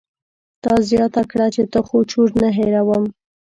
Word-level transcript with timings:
تا 0.63 0.73
زياته 0.89 1.21
کړه 1.31 1.47
چې 1.55 1.63
ته 1.71 1.79
خو 1.87 1.97
چور 2.11 2.29
نه 2.41 2.49
هېروم. 2.57 3.03